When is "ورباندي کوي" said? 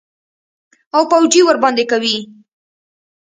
1.45-2.15